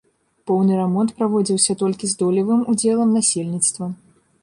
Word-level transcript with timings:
Поўны 0.51 0.77
рамонт 0.79 1.13
праводзіўся 1.19 1.77
толькі 1.83 2.05
з 2.15 2.19
долевым 2.25 2.67
удзелам 2.75 3.17
насельніцтва. 3.23 3.95